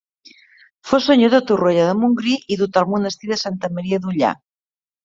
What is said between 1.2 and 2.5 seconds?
de Torroella de Montgrí